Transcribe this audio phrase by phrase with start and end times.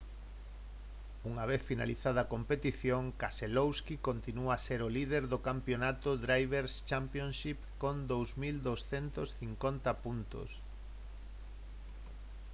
[1.29, 7.57] unha vez finalizada a competición keselowski continúa a ser o líder do campionato drivers' championship
[7.81, 10.49] con 2250 puntos